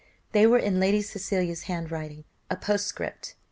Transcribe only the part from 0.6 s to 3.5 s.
Lady Cecilia's handwriting a postscript.